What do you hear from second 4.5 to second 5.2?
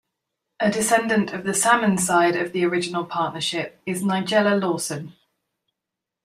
Lawson.